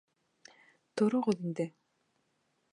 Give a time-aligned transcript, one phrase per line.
[1.01, 1.71] Тороғоҙ инде!